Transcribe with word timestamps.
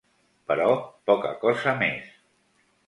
Però 0.51 0.71
poca 1.11 1.33
cosa 1.47 1.77
més. 1.85 2.13